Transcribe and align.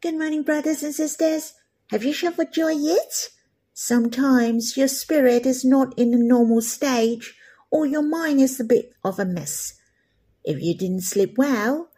Good 0.00 0.16
morning, 0.16 0.44
brothers 0.44 0.84
and 0.84 0.94
sisters. 0.94 1.54
Have 1.90 2.04
you 2.04 2.14
for 2.14 2.44
joy 2.44 2.70
yet? 2.70 3.30
Sometimes 3.74 4.76
your 4.76 4.86
spirit 4.86 5.44
is 5.44 5.64
not 5.64 5.92
in 5.98 6.14
a 6.14 6.18
normal 6.18 6.60
stage 6.60 7.34
or 7.72 7.84
your 7.84 8.02
mind 8.02 8.38
is 8.38 8.60
a 8.60 8.64
bit 8.64 8.92
of 9.02 9.18
a 9.18 9.24
mess. 9.24 9.74
If 10.44 10.62
you 10.62 10.76
didn't 10.76 11.00
sleep 11.00 11.36
well 11.36 11.88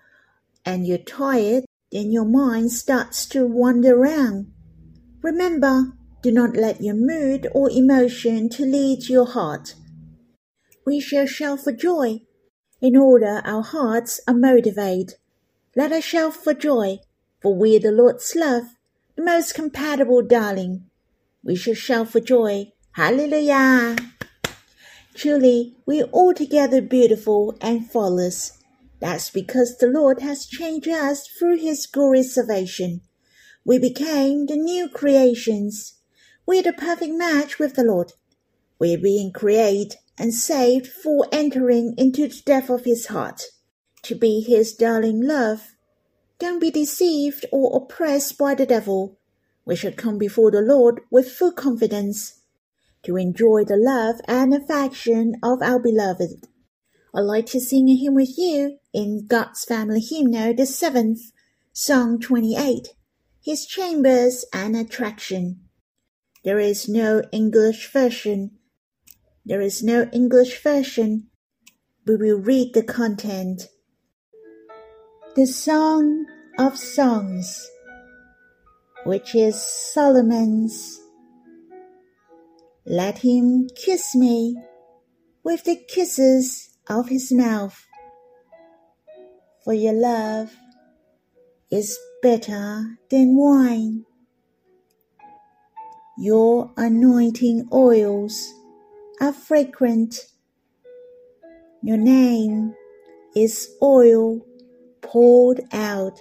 and 0.65 0.87
you're 0.87 0.97
tired, 0.97 1.67
then 1.93 2.11
your 2.11 2.25
mind 2.25 2.73
starts 2.73 3.27
to 3.27 3.47
wander 3.47 3.95
around. 3.95 4.51
Remember, 5.21 5.93
do 6.23 6.33
not 6.33 6.57
let 6.57 6.81
your 6.81 6.97
mood 6.97 7.49
or 7.53 7.69
emotion 7.71 8.49
to 8.49 8.65
lead 8.65 9.11
your 9.11 9.27
heart. 9.27 9.75
We 10.87 11.01
shall 11.01 11.27
shout 11.27 11.65
for 11.65 11.73
joy. 11.73 12.21
In 12.81 12.97
order 12.97 13.43
our 13.45 13.63
hearts 13.63 14.23
are 14.27 14.33
motivated. 14.33 15.17
Let 15.77 15.93
us 15.93 16.05
shout 16.05 16.33
for 16.33 16.55
joy, 16.55 17.01
for 17.41 17.55
we 17.55 17.77
are 17.77 17.81
the 17.81 17.93
Lord's 17.93 18.35
love, 18.37 18.77
the 19.17 19.23
most 19.23 19.55
compatible 19.55 20.23
darling. 20.23 20.87
We 21.43 21.57
shall 21.57 21.75
shout 21.75 22.09
for 22.09 22.21
joy. 22.21 22.73
Hallelujah! 22.93 23.97
Truly, 25.15 25.77
we 25.87 26.03
are 26.03 26.11
altogether 26.13 26.81
beautiful 26.81 27.57
and 27.61 27.91
flawless. 27.91 28.59
That's 29.01 29.31
because 29.31 29.79
the 29.79 29.87
Lord 29.87 30.21
has 30.21 30.47
changed 30.47 30.89
us 30.89 31.27
through 31.27 31.59
His 31.59 31.87
glorious 31.87 32.35
salvation. 32.35 33.01
We 33.65 33.79
became 33.79 34.47
the 34.47 34.57
new 34.57 34.89
creations. 34.89 35.95
We're 36.47 36.63
the 36.63 36.73
perfect 36.73 37.15
match 37.15 37.59
with 37.59 37.75
the 37.75 37.85
Lord. 37.85 38.13
We're 38.79 38.99
being 38.99 39.33
created 39.33 39.97
and 40.19 40.35
saved 40.35 40.87
for 40.87 41.27
entering 41.33 41.95
into 41.97 42.29
the 42.29 42.43
depth 42.45 42.71
of 42.71 42.85
His 42.85 43.07
heart, 43.07 43.43
to 44.03 44.15
be 44.15 44.41
His 44.41 44.75
darling 44.75 45.23
love. 45.23 45.75
Don't 46.41 46.59
be 46.59 46.71
deceived 46.71 47.45
or 47.53 47.77
oppressed 47.77 48.39
by 48.39 48.55
the 48.55 48.65
devil. 48.65 49.19
We 49.67 49.77
should 49.77 49.99
come 49.99 50.17
before 50.17 50.51
the 50.51 50.63
Lord 50.63 51.03
with 51.11 51.31
full 51.31 51.53
confidence 51.53 52.41
to 53.03 53.19
enjoy 53.19 53.65
the 53.65 53.77
love 53.77 54.17
and 54.27 54.55
affection 54.55 55.35
of 55.43 55.61
our 55.61 55.79
beloved. 55.79 56.47
I'd 57.15 57.21
like 57.21 57.45
to 57.47 57.61
sing 57.61 57.91
a 57.91 57.95
hymn 57.95 58.15
with 58.15 58.39
you 58.39 58.79
in 58.95 59.27
God's 59.27 59.65
Family 59.65 60.01
Hymnal, 60.01 60.55
the 60.55 60.65
seventh, 60.65 61.21
Song 61.75 62.19
28, 62.19 62.89
His 63.45 63.67
Chambers 63.67 64.47
and 64.53 64.75
Attraction. 64.75 65.61
There 66.43 66.59
is 66.59 66.89
no 66.89 67.23
English 67.33 67.93
version. 67.93 68.53
There 69.45 69.61
is 69.61 69.83
no 69.83 70.09
English 70.11 70.63
version. 70.63 71.29
We 72.07 72.17
will 72.17 72.39
read 72.39 72.73
the 72.73 72.83
content. 72.83 73.69
The 75.37 75.47
Song 75.47 76.27
of 76.59 76.77
Songs, 76.77 77.71
which 79.05 79.37
is 79.37 79.63
Solomon's. 79.63 81.01
Let 82.85 83.19
him 83.19 83.69
kiss 83.77 84.17
me 84.17 84.57
with 85.45 85.63
the 85.63 85.77
kisses 85.87 86.77
of 86.89 87.09
his 87.09 87.31
mouth, 87.31 87.87
for 89.63 89.73
your 89.73 89.93
love 89.93 90.53
is 91.71 91.97
better 92.23 92.99
than 93.09 93.37
wine. 93.37 94.05
Your 96.19 96.73
anointing 96.77 97.69
oils 97.73 98.53
are 99.21 99.33
fragrant. 99.33 100.27
Your 101.85 101.99
name 101.99 102.75
is 103.37 103.71
oil 103.81 104.45
poured 105.11 105.63
out. 105.73 106.21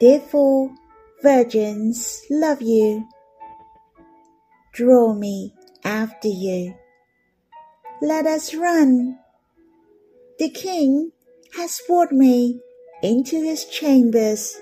Therefore, 0.00 0.74
virgins 1.22 2.22
love 2.28 2.60
you. 2.60 3.08
Draw 4.74 5.14
me 5.14 5.54
after 5.84 6.28
you. 6.28 6.74
Let 8.02 8.26
us 8.26 8.54
run. 8.54 9.18
The 10.38 10.50
king 10.50 11.12
has 11.56 11.80
brought 11.86 12.10
me 12.10 12.60
into 13.02 13.40
his 13.40 13.64
chambers. 13.66 14.60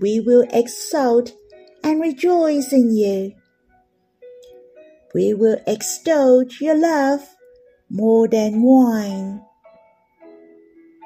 We 0.00 0.20
will 0.20 0.46
exult 0.52 1.32
and 1.82 2.00
rejoice 2.00 2.72
in 2.72 2.96
you. 2.96 3.32
We 5.14 5.34
will 5.34 5.58
extol 5.66 6.44
your 6.60 6.78
love 6.78 7.26
more 7.90 8.28
than 8.28 8.62
wine. 8.62 9.42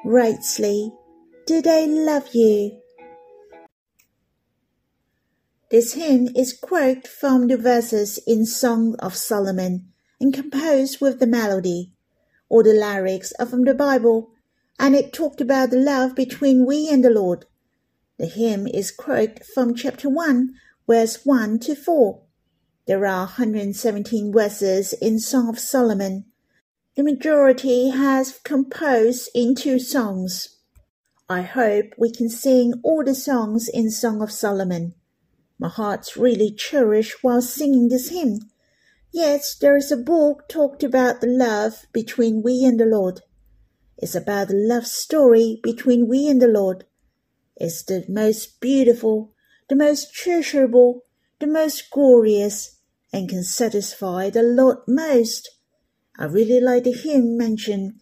Rightly 0.04 0.92
do 1.46 1.62
they 1.62 1.86
love 1.86 2.34
you. 2.34 2.80
This 5.70 5.94
hymn 5.94 6.28
is 6.34 6.52
quoted 6.52 7.06
from 7.06 7.46
the 7.46 7.56
verses 7.56 8.18
in 8.26 8.44
Song 8.44 8.96
of 8.98 9.14
Solomon 9.14 9.92
and 10.20 10.34
composed 10.34 11.00
with 11.00 11.20
the 11.20 11.26
melody. 11.26 11.92
All 12.48 12.64
the 12.64 12.74
lyrics 12.74 13.32
are 13.38 13.46
from 13.46 13.62
the 13.62 13.74
Bible, 13.74 14.30
and 14.78 14.96
it 14.96 15.12
talked 15.12 15.40
about 15.40 15.70
the 15.70 15.78
love 15.78 16.16
between 16.16 16.66
we 16.66 16.90
and 16.90 17.04
the 17.04 17.10
Lord. 17.10 17.46
The 18.18 18.26
hymn 18.26 18.66
is 18.66 18.90
quoted 18.90 19.44
from 19.54 19.74
chapter 19.74 20.08
1, 20.08 20.52
verse 20.88 21.24
1 21.24 21.60
to 21.60 21.76
4. 21.76 22.20
There 22.88 23.06
are 23.06 23.26
117 23.26 24.32
verses 24.32 24.94
in 24.94 25.20
Song 25.20 25.48
of 25.48 25.60
Solomon. 25.60 26.24
The 26.94 27.02
majority 27.02 27.88
has 27.88 28.38
composed 28.44 29.30
into 29.34 29.78
songs. 29.78 30.58
I 31.26 31.40
hope 31.40 31.86
we 31.96 32.12
can 32.12 32.28
sing 32.28 32.74
all 32.82 33.02
the 33.02 33.14
songs 33.14 33.66
in 33.66 33.90
Song 33.90 34.20
of 34.20 34.30
Solomon. 34.30 34.92
My 35.58 35.70
heart's 35.70 36.18
really 36.18 36.52
cherished 36.52 37.24
while 37.24 37.40
singing 37.40 37.88
this 37.88 38.10
hymn. 38.10 38.40
Yet 39.10 39.54
there 39.62 39.74
is 39.74 39.90
a 39.90 39.96
book 39.96 40.50
talked 40.50 40.82
about 40.82 41.22
the 41.22 41.28
love 41.28 41.86
between 41.94 42.42
we 42.42 42.62
and 42.62 42.78
the 42.78 42.84
Lord. 42.84 43.22
It's 43.96 44.14
about 44.14 44.48
the 44.48 44.56
love 44.56 44.86
story 44.86 45.60
between 45.62 46.08
we 46.08 46.28
and 46.28 46.42
the 46.42 46.46
Lord. 46.46 46.84
It's 47.56 47.82
the 47.84 48.04
most 48.06 48.60
beautiful, 48.60 49.32
the 49.70 49.76
most 49.76 50.12
treasurable, 50.12 51.06
the 51.40 51.46
most 51.46 51.90
glorious, 51.90 52.80
and 53.14 53.30
can 53.30 53.44
satisfy 53.44 54.28
the 54.28 54.42
Lord 54.42 54.78
most. 54.86 55.48
I 56.22 56.26
really 56.26 56.60
like 56.60 56.84
the 56.84 56.92
hymn 56.92 57.36
mentioned. 57.36 57.94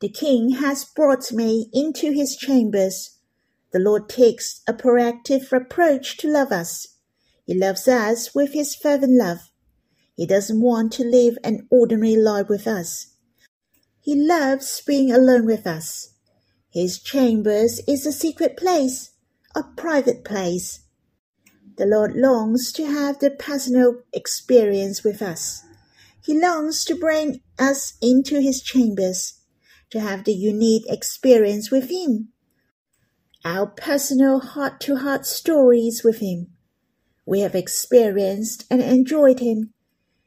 The 0.00 0.10
King 0.10 0.50
has 0.56 0.84
brought 0.84 1.32
me 1.32 1.70
into 1.72 2.12
his 2.12 2.36
chambers. 2.36 3.16
The 3.72 3.78
Lord 3.78 4.06
takes 4.06 4.60
a 4.68 4.74
proactive 4.74 5.50
approach 5.50 6.18
to 6.18 6.28
love 6.28 6.52
us. 6.52 6.98
He 7.46 7.54
loves 7.54 7.88
us 7.88 8.34
with 8.34 8.52
his 8.52 8.74
fervent 8.74 9.14
love. 9.14 9.50
He 10.14 10.26
doesn't 10.26 10.60
want 10.60 10.92
to 10.92 11.04
live 11.04 11.38
an 11.42 11.66
ordinary 11.70 12.16
life 12.16 12.50
with 12.50 12.66
us. 12.66 13.14
He 14.02 14.14
loves 14.14 14.82
being 14.86 15.10
alone 15.10 15.46
with 15.46 15.66
us. 15.66 16.10
His 16.70 17.00
chambers 17.00 17.80
is 17.88 18.04
a 18.04 18.12
secret 18.12 18.58
place, 18.58 19.12
a 19.56 19.62
private 19.74 20.22
place. 20.22 20.80
The 21.78 21.86
Lord 21.86 22.14
longs 22.14 22.72
to 22.72 22.84
have 22.84 23.20
the 23.20 23.30
personal 23.30 24.02
experience 24.12 25.02
with 25.02 25.22
us. 25.22 25.64
He 26.24 26.38
longs 26.38 26.84
to 26.86 26.94
bring 26.94 27.42
us 27.58 27.94
into 28.00 28.40
his 28.40 28.62
chambers, 28.62 29.40
to 29.90 30.00
have 30.00 30.24
the 30.24 30.32
unique 30.32 30.84
experience 30.88 31.70
with 31.70 31.90
him. 31.90 32.28
Our 33.44 33.66
personal 33.66 34.40
heart 34.40 34.80
to 34.80 34.96
heart 34.96 35.26
stories 35.26 36.02
with 36.02 36.18
him. 36.18 36.48
We 37.26 37.40
have 37.40 37.54
experienced 37.54 38.64
and 38.70 38.80
enjoyed 38.80 39.40
him. 39.40 39.74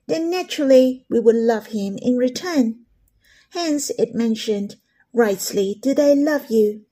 Then 0.08 0.30
naturally 0.30 1.06
we 1.10 1.20
will 1.20 1.36
love 1.36 1.68
him 1.68 1.98
in 2.02 2.18
return. 2.18 2.86
Hence 3.52 3.90
it 3.92 4.14
mentioned, 4.14 4.76
rightly 5.14 5.80
do 5.82 5.94
they 5.94 6.16
love 6.16 6.50
you. 6.50 6.86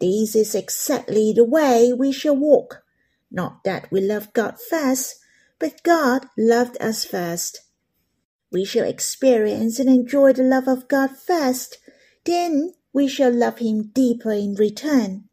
This 0.00 0.36
is 0.36 0.54
exactly 0.54 1.32
the 1.34 1.44
way 1.44 1.92
we 1.92 2.12
shall 2.12 2.36
walk 2.36 2.84
not 3.30 3.64
that 3.64 3.90
we 3.90 4.00
love 4.00 4.32
God 4.32 4.56
first, 4.58 5.16
but 5.58 5.82
God 5.82 6.26
loved 6.38 6.76
us 6.80 7.04
first. 7.04 7.60
We 8.50 8.64
shall 8.64 8.84
experience 8.84 9.78
and 9.78 9.88
enjoy 9.88 10.32
the 10.32 10.42
love 10.42 10.68
of 10.68 10.88
God 10.88 11.10
first, 11.16 11.78
then 12.24 12.72
we 12.92 13.08
shall 13.08 13.32
love 13.32 13.58
Him 13.58 13.90
deeper 13.92 14.32
in 14.32 14.54
return. 14.54 15.28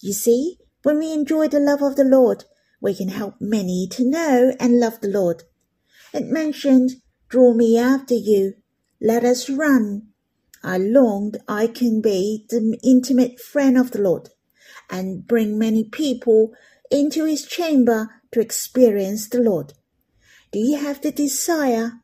You 0.00 0.12
see, 0.12 0.58
when 0.82 0.98
we 0.98 1.12
enjoy 1.12 1.48
the 1.48 1.60
love 1.60 1.82
of 1.82 1.96
the 1.96 2.04
Lord, 2.04 2.44
we 2.80 2.94
can 2.94 3.08
help 3.08 3.36
many 3.40 3.88
to 3.92 4.08
know 4.08 4.54
and 4.60 4.78
love 4.78 5.00
the 5.00 5.08
Lord. 5.08 5.42
It 6.12 6.26
mentioned, 6.26 7.02
Draw 7.28 7.54
me 7.54 7.78
after 7.78 8.14
you, 8.14 8.54
let 9.00 9.24
us 9.24 9.50
run. 9.50 10.08
I 10.62 10.78
longed 10.78 11.38
I 11.46 11.66
can 11.66 12.00
be 12.00 12.46
the 12.48 12.78
intimate 12.82 13.38
friend 13.38 13.78
of 13.78 13.92
the 13.92 14.00
Lord 14.00 14.30
and 14.90 15.26
bring 15.26 15.58
many 15.58 15.84
people 15.84 16.52
into 16.90 17.24
his 17.24 17.46
chamber 17.46 18.22
to 18.32 18.40
experience 18.40 19.28
the 19.28 19.40
Lord. 19.40 19.74
Do 20.50 20.58
you 20.58 20.78
have 20.78 21.00
the 21.00 21.12
desire? 21.12 21.97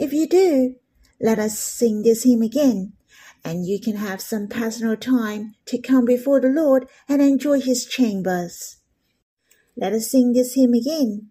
If 0.00 0.14
you 0.14 0.26
do, 0.26 0.76
let 1.20 1.38
us 1.38 1.58
sing 1.58 2.02
this 2.02 2.24
hymn 2.24 2.40
again 2.40 2.94
and 3.44 3.66
you 3.66 3.78
can 3.78 3.96
have 3.96 4.22
some 4.22 4.48
personal 4.48 4.96
time 4.96 5.56
to 5.66 5.76
come 5.76 6.06
before 6.06 6.40
the 6.40 6.48
Lord 6.48 6.88
and 7.06 7.20
enjoy 7.20 7.60
His 7.60 7.84
chambers. 7.84 8.78
Let 9.76 9.92
us 9.92 10.10
sing 10.10 10.32
this 10.32 10.54
hymn 10.54 10.72
again. 10.72 11.28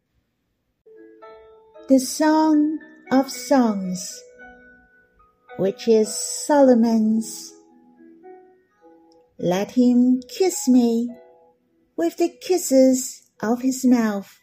The 1.88 1.98
Song 1.98 2.78
of 3.12 3.32
Songs, 3.32 4.22
which 5.58 5.88
is 5.88 6.16
Solomon's. 6.16 7.52
Let 9.40 9.72
him 9.72 10.22
kiss 10.30 10.68
me 10.68 11.10
with 11.98 12.18
the 12.18 12.30
kisses 12.30 13.32
of 13.42 13.62
his 13.64 13.84
mouth, 13.84 14.38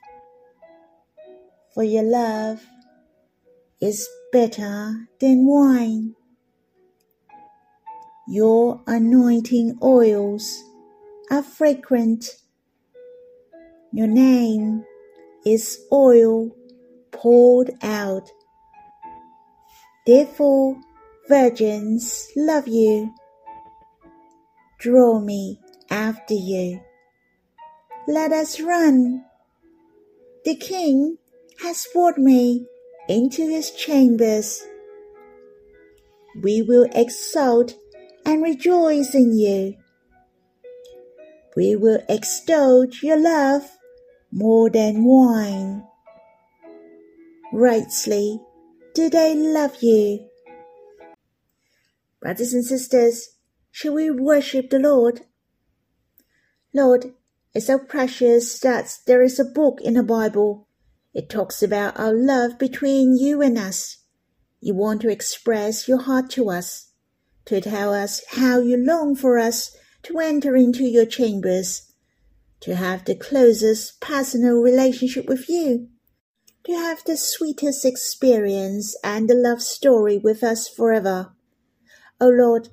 for 1.75 1.84
your 1.84 2.02
love 2.02 2.67
is 3.81 4.08
better 4.32 5.08
than 5.20 5.46
wine. 5.46 6.14
Your 8.28 8.81
anointing 8.87 9.78
oils 9.82 10.64
are 11.31 11.43
fragrant. 11.43 12.37
Your 13.93 14.06
name 14.06 14.84
is 15.44 15.78
oil 15.93 16.50
poured 17.12 17.70
out. 17.82 18.31
Therefore, 20.06 20.76
virgins 21.28 22.28
love 22.37 22.69
you. 22.69 23.14
Draw 24.81 25.20
me 25.20 25.61
after 25.90 26.34
you. 26.34 26.81
Let 28.08 28.32
us 28.32 28.61
run. 28.61 29.25
The 30.44 30.56
king 30.56 31.19
has 31.62 31.87
brought 31.93 32.19
me 32.19 32.67
into 33.08 33.48
his 33.48 33.70
chambers. 33.70 34.64
We 36.42 36.62
will 36.62 36.88
exult 36.92 37.74
and 38.24 38.42
rejoice 38.42 39.14
in 39.14 39.38
you. 39.38 39.76
We 41.56 41.76
will 41.76 42.00
extol 42.08 42.86
your 43.02 43.18
love 43.18 43.62
more 44.30 44.68
than 44.68 45.04
wine. 45.04 45.84
Rightly 47.52 48.40
do 48.94 49.08
they 49.08 49.34
love 49.34 49.82
you. 49.82 50.28
Brothers 52.20 52.52
and 52.52 52.64
sisters, 52.64 53.36
shall 53.70 53.94
we 53.94 54.10
worship 54.10 54.70
the 54.70 54.78
Lord? 54.78 55.20
Lord, 56.74 57.14
it's 57.54 57.66
so 57.66 57.78
precious 57.78 58.58
that 58.60 58.98
there 59.06 59.22
is 59.22 59.38
a 59.38 59.44
book 59.44 59.80
in 59.80 59.94
the 59.94 60.02
Bible. 60.02 60.65
It 61.16 61.30
talks 61.30 61.62
about 61.62 61.98
our 61.98 62.12
love 62.12 62.58
between 62.58 63.16
you 63.16 63.40
and 63.40 63.56
us. 63.56 64.04
You 64.60 64.74
want 64.74 65.00
to 65.00 65.08
express 65.08 65.88
your 65.88 66.02
heart 66.02 66.28
to 66.32 66.50
us 66.50 66.92
to 67.46 67.58
tell 67.58 67.94
us 67.94 68.20
how 68.32 68.60
you 68.60 68.76
long 68.76 69.16
for 69.16 69.38
us 69.38 69.74
to 70.02 70.18
enter 70.18 70.54
into 70.54 70.84
your 70.84 71.06
chambers, 71.06 71.90
to 72.60 72.74
have 72.74 73.06
the 73.06 73.14
closest 73.14 73.98
personal 73.98 74.56
relationship 74.56 75.26
with 75.26 75.48
you, 75.48 75.88
to 76.64 76.72
have 76.72 77.02
the 77.06 77.16
sweetest 77.16 77.86
experience 77.86 78.94
and 79.02 79.26
the 79.26 79.34
love 79.34 79.62
story 79.62 80.18
with 80.18 80.42
us 80.42 80.68
forever. 80.68 81.32
O 82.20 82.26
oh 82.26 82.28
Lord, 82.28 82.68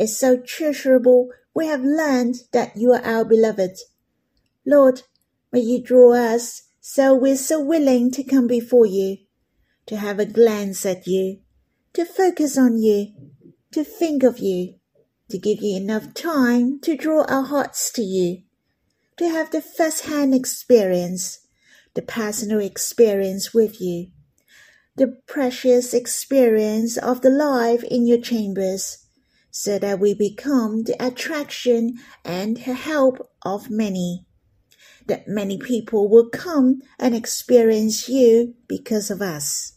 it's 0.00 0.16
so 0.16 0.36
treasurable 0.36 1.28
we 1.54 1.68
have 1.68 1.84
learned 1.84 2.34
that 2.52 2.72
you 2.74 2.92
are 2.92 3.04
our 3.04 3.24
beloved. 3.24 3.78
Lord, 4.66 5.02
may 5.52 5.60
you 5.60 5.80
draw 5.80 6.14
us 6.14 6.63
so 6.86 7.14
we're 7.14 7.34
so 7.34 7.58
willing 7.58 8.10
to 8.10 8.22
come 8.22 8.46
before 8.46 8.84
you, 8.84 9.16
to 9.86 9.96
have 9.96 10.18
a 10.18 10.26
glance 10.26 10.84
at 10.84 11.06
you, 11.06 11.40
to 11.94 12.04
focus 12.04 12.58
on 12.58 12.76
you, 12.76 13.06
to 13.72 13.82
think 13.82 14.22
of 14.22 14.38
you, 14.38 14.74
to 15.30 15.38
give 15.38 15.62
you 15.62 15.78
enough 15.78 16.12
time 16.12 16.78
to 16.78 16.94
draw 16.94 17.24
our 17.24 17.44
hearts 17.44 17.90
to 17.90 18.02
you, 18.02 18.42
to 19.16 19.26
have 19.26 19.50
the 19.50 19.62
first 19.62 20.04
hand 20.04 20.34
experience, 20.34 21.38
the 21.94 22.02
personal 22.02 22.60
experience 22.60 23.54
with 23.54 23.80
you, 23.80 24.08
the 24.94 25.16
precious 25.26 25.94
experience 25.94 26.98
of 26.98 27.22
the 27.22 27.30
life 27.30 27.82
in 27.84 28.06
your 28.06 28.20
chambers, 28.20 29.06
so 29.50 29.78
that 29.78 30.00
we 30.00 30.12
become 30.12 30.82
the 30.82 31.02
attraction 31.02 31.94
and 32.26 32.58
help 32.58 33.30
of 33.42 33.70
many. 33.70 34.26
That 35.06 35.28
many 35.28 35.58
people 35.58 36.08
will 36.08 36.30
come 36.30 36.80
and 36.98 37.14
experience 37.14 38.08
you 38.08 38.54
because 38.66 39.10
of 39.10 39.20
us. 39.20 39.74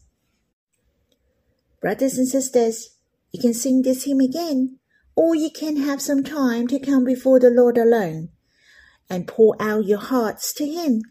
Brothers 1.81 2.17
and 2.17 2.27
sisters, 2.27 2.97
you 3.31 3.41
can 3.41 3.53
sing 3.53 3.81
this 3.81 4.05
hymn 4.05 4.19
again, 4.21 4.79
or 5.15 5.35
you 5.35 5.49
can 5.49 5.77
have 5.77 6.01
some 6.01 6.23
time 6.23 6.67
to 6.67 6.79
come 6.79 7.03
before 7.03 7.39
the 7.39 7.49
Lord 7.49 7.77
alone 7.77 8.29
and 9.09 9.27
pour 9.27 9.55
out 9.61 9.85
your 9.85 9.99
hearts 9.99 10.53
to 10.55 10.65
Him. 10.65 11.01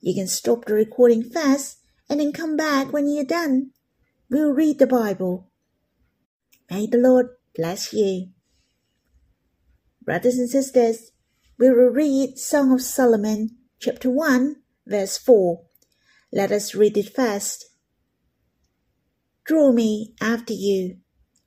You 0.00 0.14
can 0.14 0.26
stop 0.26 0.64
the 0.64 0.74
recording 0.74 1.22
fast 1.22 1.78
and 2.08 2.20
then 2.20 2.32
come 2.32 2.56
back 2.56 2.92
when 2.92 3.08
you're 3.08 3.24
done. 3.24 3.70
We'll 4.30 4.52
read 4.52 4.78
the 4.78 4.86
Bible. 4.86 5.50
May 6.70 6.86
the 6.86 6.98
Lord 6.98 7.28
bless 7.54 7.92
you. 7.92 8.28
Brothers 10.02 10.38
and 10.38 10.48
sisters, 10.48 11.10
we 11.58 11.70
will 11.70 11.90
read 11.90 12.38
Song 12.38 12.72
of 12.72 12.82
Solomon, 12.82 13.56
chapter 13.78 14.10
1, 14.10 14.56
verse 14.86 15.18
4. 15.18 15.62
Let 16.32 16.52
us 16.52 16.74
read 16.74 16.96
it 16.96 17.14
first. 17.14 17.66
Draw 19.44 19.72
me 19.72 20.14
after 20.20 20.52
you 20.52 20.98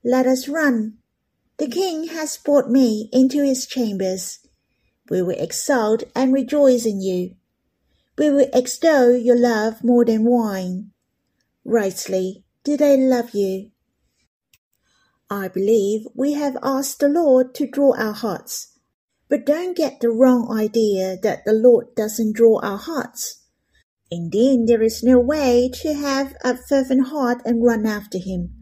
let 0.04 0.26
us 0.26 0.48
run. 0.48 0.98
The 1.58 1.68
king 1.68 2.08
has 2.08 2.38
brought 2.38 2.70
me 2.70 3.10
into 3.12 3.44
his 3.44 3.68
chambers. 3.68 4.40
We 5.10 5.22
will 5.22 5.38
exult 5.38 6.04
and 6.16 6.34
rejoice 6.34 6.86
in 6.86 7.02
you. 7.02 7.36
We 8.18 8.30
will 8.30 8.50
extol 8.54 9.18
your 9.18 9.38
love 9.38 9.84
more 9.84 10.06
than 10.06 10.24
wine. 10.24 10.92
Rightly 11.66 12.46
do 12.64 12.78
they 12.78 12.96
love 12.96 13.32
you. 13.34 13.72
I 15.30 15.50
believe 15.50 16.08
we 16.16 16.34
have 16.34 16.58
asked 16.64 17.02
the 17.02 17.10
Lord 17.10 17.54
to 17.56 17.68
draw 17.68 17.94
our 17.98 18.14
hearts. 18.14 18.79
But 19.30 19.46
don't 19.46 19.78
get 19.78 20.00
the 20.00 20.10
wrong 20.10 20.52
idea 20.52 21.18
that 21.22 21.46
the 21.46 21.54
Lord 21.54 21.96
doesn't 21.96 22.36
draw 22.36 22.60
our 22.62 22.78
hearts. 22.78 23.44
Indeed, 24.12 24.68
there 24.68 24.82
is 24.82 25.04
no 25.04 25.20
way 25.20 25.70
to 25.82 25.94
have 25.94 26.36
a 26.44 26.58
fervent 26.58 27.08
heart 27.08 27.42
and 27.46 27.64
run 27.64 27.86
after 27.86 28.18
him. 28.18 28.60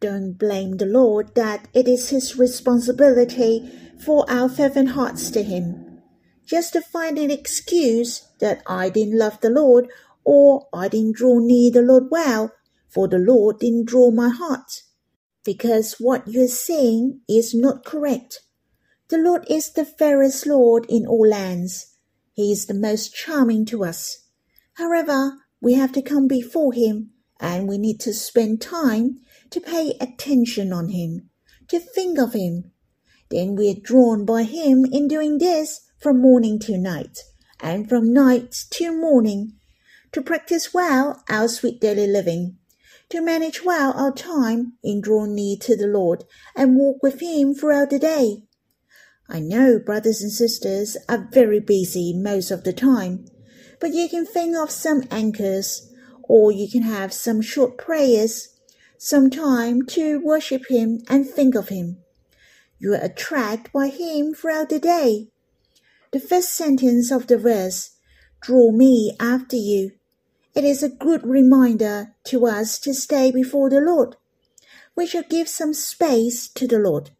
Don't 0.00 0.38
blame 0.38 0.78
the 0.78 0.86
Lord 0.86 1.34
that 1.34 1.68
it 1.74 1.86
is 1.86 2.08
His 2.08 2.38
responsibility 2.38 3.70
for 4.02 4.24
our 4.30 4.48
fervent 4.48 4.90
hearts 4.90 5.30
to 5.32 5.42
Him. 5.42 6.00
Just 6.46 6.72
to 6.72 6.80
find 6.80 7.18
an 7.18 7.30
excuse 7.30 8.26
that 8.40 8.62
I 8.66 8.88
didn't 8.88 9.18
love 9.18 9.40
the 9.42 9.50
Lord 9.50 9.88
or 10.24 10.68
I 10.72 10.88
didn't 10.88 11.16
draw 11.16 11.38
near 11.38 11.70
the 11.70 11.82
Lord 11.82 12.04
well, 12.10 12.50
for 12.88 13.08
the 13.08 13.18
Lord 13.18 13.58
didn't 13.58 13.88
draw 13.88 14.10
my 14.10 14.30
heart. 14.30 14.82
Because 15.44 15.96
what 15.98 16.26
you're 16.26 16.48
saying 16.48 17.20
is 17.28 17.54
not 17.54 17.84
correct. 17.84 18.40
The 19.10 19.18
Lord 19.18 19.44
is 19.50 19.72
the 19.72 19.84
fairest 19.84 20.46
Lord 20.46 20.86
in 20.88 21.06
all 21.06 21.28
lands. 21.28 21.96
He 22.32 22.50
is 22.50 22.66
the 22.66 22.74
most 22.74 23.14
charming 23.14 23.66
to 23.66 23.84
us. 23.84 24.24
However, 24.74 25.34
we 25.60 25.74
have 25.74 25.92
to 25.92 26.02
come 26.02 26.26
before 26.26 26.72
Him 26.72 27.10
and 27.40 27.66
we 27.66 27.78
need 27.78 27.98
to 28.00 28.12
spend 28.12 28.60
time 28.60 29.18
to 29.50 29.60
pay 29.60 29.96
attention 30.00 30.72
on 30.72 30.90
him, 30.90 31.30
to 31.68 31.80
think 31.80 32.18
of 32.18 32.34
him. 32.34 32.70
Then 33.30 33.56
we 33.56 33.70
are 33.70 33.80
drawn 33.80 34.24
by 34.24 34.42
him 34.42 34.84
in 34.84 35.08
doing 35.08 35.38
this 35.38 35.80
from 35.98 36.20
morning 36.20 36.58
to 36.60 36.76
night, 36.76 37.18
and 37.60 37.88
from 37.88 38.12
night 38.12 38.64
to 38.70 38.92
morning, 38.92 39.54
to 40.12 40.20
practice 40.20 40.74
well 40.74 41.22
our 41.28 41.48
sweet 41.48 41.80
daily 41.80 42.06
living, 42.06 42.58
to 43.08 43.20
manage 43.20 43.64
well 43.64 43.92
our 43.96 44.12
time 44.12 44.74
in 44.84 45.00
drawing 45.00 45.34
near 45.34 45.56
to 45.60 45.76
the 45.76 45.86
Lord 45.86 46.24
and 46.54 46.76
walk 46.76 47.02
with 47.02 47.20
him 47.20 47.54
throughout 47.54 47.90
the 47.90 47.98
day. 47.98 48.44
I 49.30 49.40
know 49.40 49.78
brothers 49.78 50.20
and 50.22 50.32
sisters 50.32 50.96
are 51.08 51.28
very 51.30 51.60
busy 51.60 52.12
most 52.12 52.50
of 52.50 52.64
the 52.64 52.72
time, 52.72 53.26
but 53.80 53.94
you 53.94 54.08
can 54.08 54.26
think 54.26 54.56
of 54.56 54.70
some 54.70 55.04
anchors, 55.10 55.92
or 56.24 56.50
you 56.50 56.68
can 56.68 56.82
have 56.82 57.12
some 57.12 57.40
short 57.40 57.78
prayers 57.78 58.48
some 59.02 59.30
time 59.30 59.80
to 59.86 60.20
worship 60.22 60.68
Him 60.68 61.00
and 61.08 61.26
think 61.26 61.54
of 61.54 61.70
Him. 61.70 61.96
You 62.78 62.92
are 62.92 63.02
attracted 63.02 63.72
by 63.72 63.88
Him 63.88 64.34
throughout 64.34 64.68
the 64.68 64.78
day. 64.78 65.28
The 66.10 66.20
first 66.20 66.54
sentence 66.54 67.10
of 67.10 67.26
the 67.26 67.38
verse, 67.38 67.92
Draw 68.42 68.72
me 68.72 69.16
after 69.18 69.56
you. 69.56 69.92
It 70.54 70.64
is 70.64 70.82
a 70.82 70.90
good 70.90 71.26
reminder 71.26 72.14
to 72.24 72.46
us 72.46 72.78
to 72.80 72.92
stay 72.92 73.30
before 73.30 73.70
the 73.70 73.80
Lord. 73.80 74.16
We 74.94 75.06
shall 75.06 75.22
give 75.22 75.48
some 75.48 75.72
space 75.72 76.46
to 76.48 76.66
the 76.66 76.78
Lord, 76.78 77.10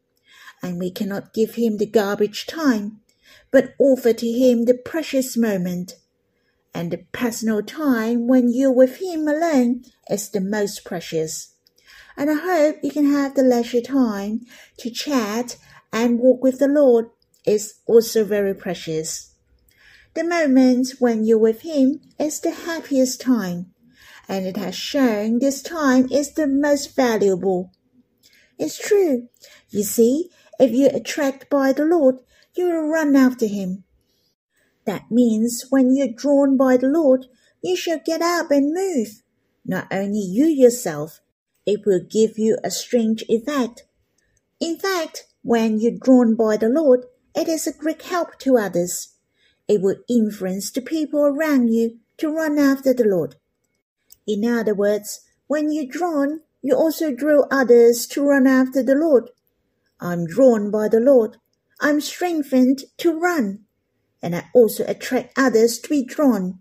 and 0.63 0.79
we 0.79 0.91
cannot 0.91 1.33
give 1.33 1.55
Him 1.55 1.79
the 1.79 1.87
garbage 1.87 2.47
time, 2.47 3.01
but 3.51 3.75
offer 3.79 4.13
to 4.13 4.27
Him 4.27 4.65
the 4.65 4.75
precious 4.75 5.37
moment. 5.37 5.95
And 6.75 6.91
the 6.91 7.05
personal 7.13 7.63
time 7.63 8.29
when 8.29 8.53
you're 8.53 8.73
with 8.73 9.01
Him 9.01 9.27
alone 9.27 9.85
is 10.09 10.29
the 10.29 10.41
most 10.41 10.85
precious. 10.85 11.55
and 12.17 12.31
I 12.31 12.35
hope 12.35 12.77
you 12.83 12.91
can 12.91 13.11
have 13.11 13.35
the 13.35 13.43
leisure 13.43 13.81
time 13.81 14.43
to 14.79 14.91
chat 14.91 15.57
and 15.93 16.19
walk 16.19 16.43
with 16.43 16.59
the 16.59 16.69
Lord 16.69 17.07
is 17.47 17.75
also 17.87 18.25
very 18.25 18.55
precious. 18.55 19.35
The 20.15 20.25
moment 20.25 20.95
when 20.99 21.25
you're 21.25 21.39
with 21.39 21.63
Him 21.63 22.01
is 22.19 22.41
the 22.41 22.51
happiest 22.51 23.21
time, 23.21 23.73
and 24.29 24.47
it 24.47 24.57
has 24.57 24.75
shown 24.75 25.39
this 25.39 25.63
time 25.63 26.09
is 26.11 26.35
the 26.35 26.47
most 26.47 26.95
valuable. 26.95 27.73
It's 28.59 28.79
true. 28.79 29.29
You 29.71 29.83
see, 29.83 30.29
if 30.61 30.73
you're 30.73 30.95
attracted 30.95 31.49
by 31.49 31.73
the 31.73 31.85
Lord, 31.85 32.17
you 32.55 32.67
will 32.67 32.89
run 32.89 33.17
after 33.17 33.47
Him. 33.47 33.85
That 34.85 35.11
means 35.11 35.65
when 35.71 35.97
you're 35.97 36.13
drawn 36.13 36.57
by 36.57 36.77
the 36.77 36.89
Lord, 36.89 37.27
you 37.63 37.77
shall 37.77 38.01
get 38.05 38.21
up 38.21 38.51
and 38.51 38.75
move. 38.75 39.23
Not 39.65 39.89
only 39.91 40.21
you 40.21 40.47
yourself, 40.47 41.21
it 41.67 41.87
will 41.87 42.01
give 42.01 42.39
you 42.39 42.59
a 42.63 42.71
strange 42.71 43.25
effect. 43.29 43.85
In 44.61 44.79
fact, 44.79 45.25
when 45.43 45.81
you're 45.81 45.99
drawn 45.99 46.35
by 46.35 46.57
the 46.57 46.69
Lord, 46.69 47.07
it 47.35 47.49
is 47.49 47.67
a 47.67 47.73
great 47.73 48.03
help 48.03 48.39
to 48.41 48.59
others. 48.59 49.15
It 49.67 49.81
will 49.81 49.97
influence 50.09 50.71
the 50.71 50.83
people 50.83 51.25
around 51.25 51.73
you 51.73 51.99
to 52.19 52.29
run 52.29 52.59
after 52.59 52.93
the 52.93 53.05
Lord. 53.05 53.37
In 54.27 54.45
other 54.45 54.75
words, 54.75 55.21
when 55.47 55.73
you're 55.73 55.87
drawn, 55.87 56.41
you 56.61 56.75
also 56.75 57.15
draw 57.15 57.47
others 57.51 58.07
to 58.09 58.23
run 58.23 58.47
after 58.47 58.83
the 58.83 58.95
Lord. 58.95 59.31
I'm 60.01 60.27
drawn 60.27 60.71
by 60.71 60.89
the 60.89 61.01
Lord. 61.01 61.37
I'm 61.81 62.01
strengthened 62.01 62.85
to 62.99 63.19
run. 63.19 63.67
And 64.23 64.35
I 64.35 64.45
also 64.55 64.85
attract 64.87 65.39
others 65.39 65.79
to 65.81 65.89
be 65.89 66.05
drawn. 66.05 66.61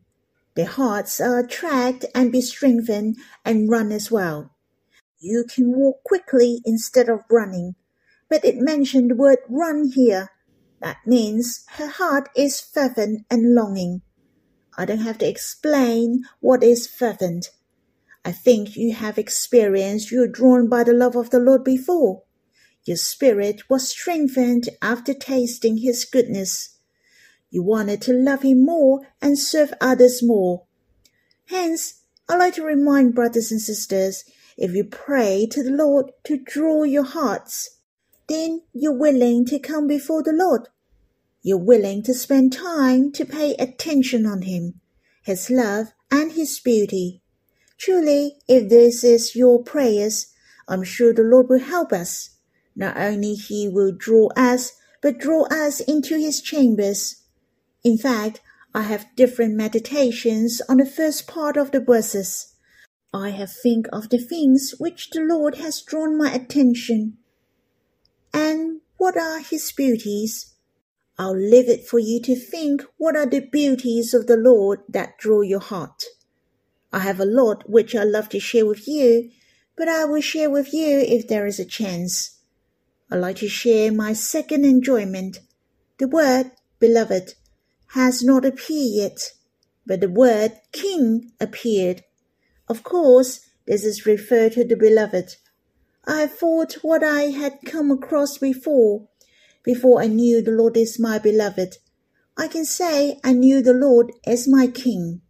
Their 0.56 0.66
hearts 0.66 1.22
are 1.22 1.40
attracted 1.40 2.10
and 2.14 2.32
be 2.32 2.42
strengthened 2.42 3.18
and 3.46 3.70
run 3.70 3.92
as 3.92 4.12
well. 4.12 4.52
You 5.20 5.46
can 5.54 5.76
walk 5.76 6.04
quickly 6.04 6.62
instead 6.66 7.10
of 7.10 7.22
running. 7.30 7.76
But 8.30 8.46
it 8.46 8.58
mentioned 8.58 9.12
the 9.12 9.16
word 9.16 9.40
run 9.50 9.92
here. 9.94 10.30
That 10.82 10.98
means 11.06 11.66
her 11.72 11.88
heart 11.88 12.30
is 12.36 12.62
fervent 12.62 13.26
and 13.30 13.54
longing. 13.54 14.02
I 14.78 14.86
don't 14.86 15.00
have 15.00 15.18
to 15.20 15.28
explain 15.28 16.24
what 16.40 16.64
is 16.64 16.88
fervent. 16.88 17.50
I 18.24 18.32
think 18.32 18.78
you 18.78 18.94
have 18.94 19.18
experienced 19.18 20.12
you 20.12 20.24
are 20.24 20.28
drawn 20.28 20.70
by 20.70 20.84
the 20.84 20.94
love 20.94 21.16
of 21.16 21.32
the 21.32 21.40
Lord 21.40 21.64
before. 21.64 22.24
Your 22.90 22.98
spirit 22.98 23.70
was 23.70 23.88
strengthened 23.88 24.68
after 24.82 25.14
tasting 25.14 25.78
His 25.78 26.06
goodness. 26.06 26.78
You 27.52 27.62
wanted 27.62 28.02
to 28.02 28.14
love 28.14 28.42
Him 28.42 28.66
more 28.66 29.10
and 29.22 29.38
serve 29.38 29.76
others 29.80 30.24
more. 30.24 30.64
Hence, 31.46 32.02
I 32.28 32.36
like 32.36 32.56
to 32.56 32.64
remind 32.64 33.14
brothers 33.14 33.52
and 33.52 33.62
sisters 33.62 34.24
if 34.58 34.74
you 34.74 34.86
pray 34.86 35.46
to 35.52 35.62
the 35.62 35.70
Lord 35.70 36.14
to 36.24 36.38
draw 36.38 36.82
your 36.82 37.04
hearts, 37.04 37.78
then 38.28 38.64
you're 38.74 38.92
willing 38.92 39.46
to 39.46 39.60
come 39.60 39.86
before 39.86 40.24
the 40.24 40.34
Lord. 40.34 40.68
You're 41.44 41.60
willing 41.60 42.02
to 42.06 42.14
spend 42.16 42.54
time 42.54 43.12
to 43.12 43.24
pay 43.24 43.54
attention 43.60 44.26
on 44.26 44.42
Him, 44.42 44.82
His 45.22 45.52
love, 45.52 45.94
and 46.10 46.32
His 46.32 46.60
beauty. 46.60 47.22
Truly, 47.78 48.40
if 48.48 48.68
this 48.68 49.04
is 49.04 49.36
your 49.36 49.62
prayers, 49.62 50.34
I'm 50.68 50.84
sure 50.84 51.14
the 51.14 51.22
Lord 51.22 51.50
will 51.50 51.60
help 51.60 51.94
us. 51.94 52.32
Not 52.76 52.98
only 52.98 53.36
He 53.36 53.68
will 53.68 53.92
draw 53.92 54.30
us, 54.36 54.74
but 55.02 55.18
draw 55.18 55.44
us 55.46 55.80
into 55.80 56.18
His 56.18 56.42
chambers. 56.42 57.24
In 57.84 57.98
fact, 57.98 58.42
I 58.74 58.84
have 58.84 59.16
different 59.16 59.56
meditations 59.56 60.62
on 60.70 60.78
the 60.78 60.86
first 60.86 61.28
part 61.28 61.58
of 61.58 61.72
the 61.72 61.80
verses. 61.80 62.54
I 63.14 63.30
have 63.32 63.52
think 63.52 63.88
of 63.92 64.10
the 64.10 64.20
things 64.20 64.76
which 64.78 65.10
the 65.10 65.22
Lord 65.22 65.56
has 65.56 65.82
drawn 65.82 66.16
my 66.16 66.32
attention. 66.32 67.18
And 68.32 68.82
what 68.98 69.18
are 69.18 69.40
his 69.40 69.72
beauties? 69.72 70.54
I'll 71.18 71.36
leave 71.36 71.68
it 71.68 71.88
for 71.88 71.98
you 71.98 72.22
to 72.22 72.36
think 72.36 72.84
what 72.98 73.16
are 73.16 73.26
the 73.26 73.40
beauties 73.40 74.14
of 74.14 74.28
the 74.28 74.38
Lord 74.38 74.82
that 74.88 75.18
draw 75.18 75.42
your 75.42 75.60
heart. 75.60 76.04
I 76.94 77.00
have 77.00 77.20
a 77.20 77.26
lot 77.26 77.68
which 77.68 77.96
I 77.96 78.04
love 78.04 78.30
to 78.30 78.40
share 78.40 78.66
with 78.66 78.88
you, 78.88 79.32
but 79.76 79.88
I 79.88 80.06
will 80.06 80.22
share 80.22 80.50
with 80.50 80.74
you 80.74 81.00
if 81.00 81.28
there 81.28 81.48
is 81.48 81.60
a 81.60 81.66
chance. 81.66 82.39
I 83.12 83.16
like 83.16 83.38
to 83.38 83.50
share 83.50 83.92
my 83.92 84.14
second 84.14 84.66
enjoyment. 84.66 85.40
The 85.98 86.08
word 86.08 86.52
beloved 86.80 87.34
has 87.94 88.24
not 88.24 88.46
appeared 88.46 88.94
yet, 88.94 89.20
but 89.86 90.02
the 90.02 90.10
word 90.10 90.54
king 90.72 91.32
appeared 91.40 92.04
of 92.70 92.84
course, 92.84 93.40
this 93.66 93.84
is 93.84 94.06
referred 94.06 94.52
to 94.54 94.64
the 94.64 94.76
beloved. 94.76 95.38
I 96.06 96.28
thought 96.28 96.74
what 96.84 97.04
I 97.04 97.24
had 97.24 97.60
come 97.66 97.90
across 97.90 98.38
before, 98.38 99.08
before 99.64 100.02
I 100.02 100.06
knew 100.06 100.42
the 100.42 100.52
Lord 100.52 100.78
is 100.78 101.00
my 101.00 101.18
beloved. 101.18 101.78
I 102.38 102.48
can 102.48 102.66
say 102.66 103.20
I 103.24 103.34
knew 103.34 103.64
the 103.64 103.74
Lord 103.74 104.12
as 104.26 104.48
my 104.48 104.68
King. 104.68 105.22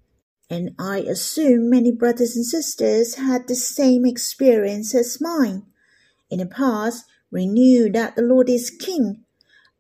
And 0.50 0.72
I 0.78 1.00
assume 1.00 1.70
many 1.70 1.92
brothers 1.92 2.36
and 2.36 2.46
sisters 2.46 3.16
had 3.16 3.48
the 3.48 3.56
same 3.56 4.06
experience 4.06 4.94
as 4.94 5.22
mine. 5.22 5.64
In 6.30 6.40
the 6.40 6.46
past, 6.46 7.06
we 7.32 7.46
knew 7.46 7.92
that 7.92 8.16
the 8.16 8.22
Lord 8.22 8.50
is 8.50 8.70
King, 8.70 9.24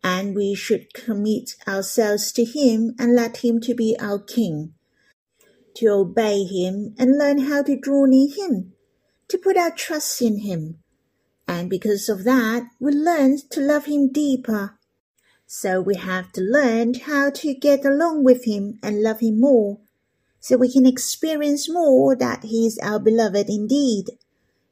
and 0.04 0.36
we 0.36 0.56
should 0.56 0.94
commit 0.94 1.56
ourselves 1.68 2.32
to 2.34 2.46
Him 2.46 2.96
and 3.00 3.16
let 3.16 3.38
Him 3.38 3.60
to 3.62 3.74
be 3.74 3.96
our 4.00 4.20
King 4.20 4.74
to 5.80 5.88
obey 5.88 6.44
Him 6.44 6.94
and 6.98 7.18
learn 7.18 7.40
how 7.40 7.64
to 7.64 7.80
draw 7.80 8.06
near 8.06 8.28
Him, 8.36 8.74
to 9.30 9.38
put 9.38 9.58
our 9.58 9.72
trust 9.72 10.22
in 10.22 10.40
Him. 10.40 10.80
And 11.48 11.70
because 11.70 12.10
of 12.10 12.26
that, 12.26 12.68
we 12.80 12.92
learn 12.92 13.38
to 13.52 13.62
love 13.62 13.86
Him 13.86 14.12
deeper. 14.12 14.78
So 15.48 15.82
we 15.82 15.96
have 15.96 16.32
to 16.34 16.42
learn 16.42 16.94
how 16.94 17.30
to 17.32 17.54
get 17.54 17.86
along 17.86 18.24
with 18.24 18.46
Him 18.46 18.78
and 18.84 19.02
love 19.02 19.22
Him 19.22 19.40
more, 19.40 19.80
so 20.40 20.58
we 20.58 20.72
can 20.72 20.86
experience 20.86 21.70
more 21.70 22.16
that 22.16 22.44
He 22.44 22.68
is 22.68 22.78
our 22.84 23.00
beloved 23.00 23.50
indeed. 23.50 24.06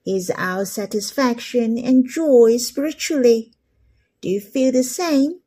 Is 0.07 0.31
our 0.37 0.63
satisfaction 0.63 1.77
and 1.77 2.07
joy 2.07 2.55
spiritually. 2.57 3.51
Do 4.21 4.29
you 4.29 4.39
feel 4.39 4.71
the 4.71 4.83
same? 4.83 5.41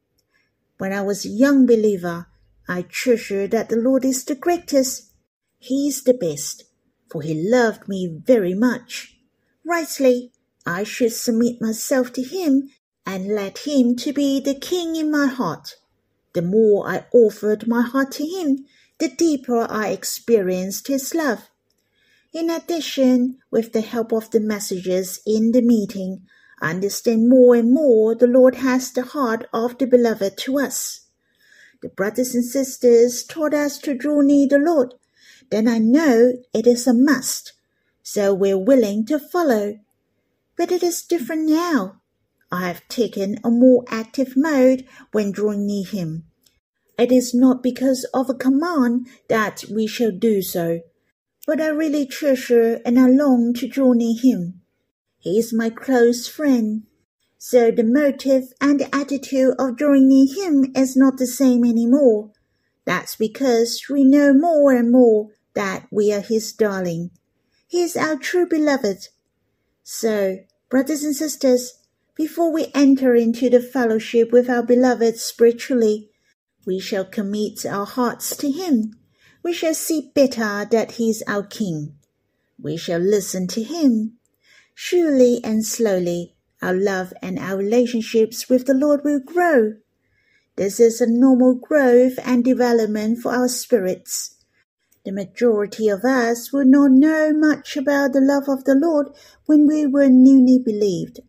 When 0.77 0.93
I 0.93 1.01
was 1.01 1.25
a 1.25 1.31
young 1.31 1.65
believer, 1.65 2.27
I 2.69 2.83
treasured 2.83 3.53
that 3.53 3.71
the 3.71 3.77
Lord 3.77 4.05
is 4.05 4.23
the 4.25 4.35
greatest 4.35 5.11
he 5.59 5.89
is 5.89 6.03
the 6.05 6.13
best, 6.13 6.65
for 7.11 7.23
he 7.23 7.35
loved 7.35 7.89
me 7.89 8.07
very 8.07 8.55
much. 8.55 9.17
Rightly, 9.65 10.33
I 10.67 10.85
should 10.85 11.13
submit 11.13 11.61
myself 11.61 12.13
to 12.15 12.23
him 12.23 12.71
and 13.07 13.35
let 13.35 13.67
him 13.67 13.97
to 13.97 14.13
be 14.13 14.41
the 14.41 14.55
king 14.55 14.95
in 14.95 15.11
my 15.11 15.27
heart. 15.27 15.77
The 16.35 16.43
more 16.43 16.89
I 16.89 17.07
offered 17.13 17.67
my 17.67 17.83
heart 17.83 18.13
to 18.13 18.27
him, 18.27 18.67
the 18.99 19.09
deeper 19.09 19.67
I 19.71 19.89
experienced 19.89 20.89
his 20.89 21.15
love. 21.15 21.49
In 22.33 22.51
addition, 22.51 23.39
with 23.51 23.73
the 23.73 23.81
help 23.81 24.13
of 24.13 24.31
the 24.31 24.41
messages 24.41 25.21
in 25.27 25.53
the 25.53 25.63
meeting, 25.63 26.27
I 26.61 26.71
understand 26.71 27.29
more 27.29 27.55
and 27.55 27.73
more 27.73 28.15
the 28.15 28.27
Lord 28.27 28.57
has 28.57 28.93
the 28.93 29.03
heart 29.03 29.47
of 29.53 29.79
the 29.79 29.87
beloved 29.87 30.39
to 30.39 30.59
us. 30.59 31.07
The 31.83 31.89
brothers 31.89 32.35
and 32.35 32.45
sisters 32.45 33.25
taught 33.25 33.55
us 33.55 33.79
to 33.79 33.95
draw 33.95 34.21
near 34.21 34.47
the 34.47 34.59
Lord 34.59 34.95
then 35.51 35.67
I 35.67 35.79
know 35.79 36.35
it 36.55 36.67
is 36.67 36.87
a 36.87 36.95
must, 36.95 37.53
so 38.03 38.33
we're 38.33 38.59
willing 38.59 39.05
to 39.07 39.19
follow. 39.19 39.79
But 40.57 40.71
it 40.73 40.83
is 40.83 41.03
different 41.03 41.49
now. 41.49 42.01
I 42.53 42.67
have 42.69 42.87
taken 42.89 43.39
a 43.45 43.51
more 43.51 43.85
active 43.89 44.35
mode 44.37 44.87
when 45.13 45.33
drawing 45.33 45.67
near 45.67 45.85
him. 45.85 46.25
It 46.99 47.11
is 47.11 47.35
not 47.35 47.63
because 47.63 48.05
of 48.15 48.29
a 48.29 48.35
command 48.35 49.09
that 49.29 49.65
we 49.73 49.87
shall 49.87 50.13
do 50.13 50.43
so, 50.43 50.81
but 51.47 51.61
I 51.61 51.69
really 51.69 52.07
treasure 52.07 52.81
and 52.85 52.99
I 52.99 53.09
long 53.09 53.55
to 53.55 53.69
draw 53.69 53.93
near 53.93 54.17
him. 54.21 54.61
He 55.19 55.39
is 55.39 55.53
my 55.53 55.71
close 55.71 56.29
friend. 56.29 56.85
So 57.39 57.71
the 57.71 57.85
motive 57.85 58.53
and 58.61 58.79
the 58.79 58.95
attitude 58.95 59.55
of 59.59 59.77
drawing 59.77 60.09
near 60.09 60.27
him 60.35 60.73
is 60.75 60.97
not 60.97 61.17
the 61.17 61.27
same 61.27 61.65
anymore. 61.65 62.31
That's 62.85 63.17
because 63.17 63.83
we 63.91 64.05
know 64.05 64.33
more 64.33 64.73
and 64.73 64.91
more 64.91 65.29
that 65.55 65.87
we 65.91 66.13
are 66.13 66.21
his 66.21 66.53
darling. 66.53 67.11
He 67.67 67.83
is 67.83 67.97
our 67.97 68.17
true 68.17 68.47
beloved. 68.47 69.09
So, 69.83 70.41
brothers 70.69 71.03
and 71.03 71.17
sisters, 71.17 71.75
before 72.15 72.53
we 72.53 72.71
enter 72.75 73.15
into 73.15 73.49
the 73.49 73.61
fellowship 73.61 74.33
with 74.33 74.51
our 74.51 74.63
beloved 74.63 75.19
spiritually, 75.19 76.11
we 76.67 76.79
shall 76.79 77.05
commit 77.05 77.65
our 77.65 77.87
hearts 77.87 78.37
to 78.37 78.51
him. 78.51 79.00
We 79.43 79.53
shall 79.53 79.75
see 79.75 80.13
better 80.15 80.67
that 80.71 80.93
he 80.93 81.11
is 81.11 81.25
our 81.27 81.43
king. 81.43 81.97
We 82.61 82.77
shall 82.77 83.01
listen 83.01 83.47
to 83.49 83.63
him. 83.63 84.19
Surely 84.75 85.41
and 85.43 85.65
slowly, 85.65 86.35
our 86.61 86.75
love 86.75 87.13
and 87.23 87.39
our 87.39 87.57
relationships 87.57 88.49
with 88.49 88.67
the 88.67 88.75
Lord 88.75 89.03
will 89.03 89.21
grow. 89.21 89.75
This 90.57 90.79
is 90.79 91.01
a 91.01 91.07
normal 91.07 91.55
growth 91.55 92.19
and 92.23 92.45
development 92.45 93.19
for 93.19 93.33
our 93.33 93.49
spirits. 93.49 94.37
The 95.07 95.13
majority 95.13 95.89
of 95.89 96.05
us 96.05 96.53
would 96.53 96.67
not 96.67 96.91
know 96.91 97.33
much 97.33 97.79
about 97.79 98.13
the 98.13 98.21
love 98.21 98.47
of 98.47 98.65
the 98.65 98.75
Lord 98.75 99.09
when 99.47 99.67
we 99.67 99.87
were 99.87 100.11
newly 100.11 100.59
believed. 100.63 101.21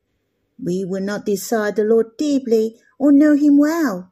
We 0.61 0.83
would 0.83 1.03
not 1.03 1.25
desire 1.25 1.71
the 1.71 1.85
Lord 1.85 2.17
deeply 2.17 2.81
or 2.99 3.13
know 3.13 3.35
Him 3.35 3.57
well, 3.57 4.11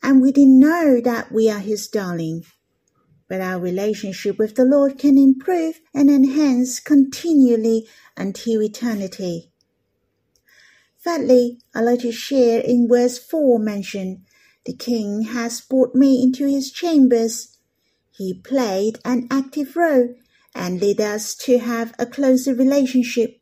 and 0.00 0.22
we 0.22 0.30
didn't 0.30 0.60
know 0.60 1.00
that 1.00 1.32
we 1.32 1.50
are 1.50 1.58
His 1.58 1.88
darling. 1.88 2.44
But 3.32 3.40
our 3.40 3.58
relationship 3.58 4.38
with 4.38 4.56
the 4.56 4.66
Lord 4.66 4.98
can 4.98 5.16
improve 5.16 5.80
and 5.94 6.10
enhance 6.10 6.78
continually 6.78 7.88
until 8.14 8.60
eternity. 8.60 9.50
Thirdly, 11.02 11.58
I'd 11.74 11.80
like 11.80 12.00
to 12.00 12.12
share 12.12 12.60
in 12.60 12.86
verse 12.90 13.18
4 13.18 13.58
mentioned, 13.58 14.26
the 14.66 14.74
king 14.74 15.22
has 15.22 15.62
brought 15.62 15.94
me 15.94 16.22
into 16.22 16.46
his 16.46 16.70
chambers. 16.70 17.56
He 18.10 18.34
played 18.34 18.98
an 19.02 19.28
active 19.30 19.76
role 19.76 20.14
and 20.54 20.82
led 20.82 21.00
us 21.00 21.34
to 21.36 21.58
have 21.58 21.94
a 21.98 22.04
closer 22.04 22.54
relationship. 22.54 23.40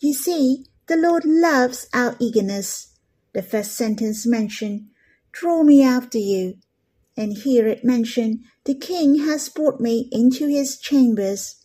You 0.00 0.14
see, 0.14 0.66
the 0.88 0.96
Lord 0.96 1.24
loves 1.24 1.86
our 1.94 2.16
eagerness. 2.18 2.88
The 3.34 3.42
first 3.42 3.76
sentence 3.76 4.26
mentioned, 4.26 4.88
draw 5.30 5.62
me 5.62 5.84
after 5.84 6.18
you. 6.18 6.56
And 7.16 7.32
here 7.38 7.66
it 7.66 7.84
mentioned, 7.84 8.44
the 8.64 8.74
king 8.74 9.20
has 9.26 9.48
brought 9.48 9.80
me 9.80 10.08
into 10.12 10.48
his 10.48 10.78
chambers. 10.78 11.56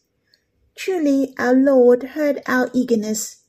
Truly, 0.76 1.34
our 1.38 1.54
Lord 1.54 2.04
heard 2.16 2.42
our 2.48 2.70
eagerness 2.74 3.42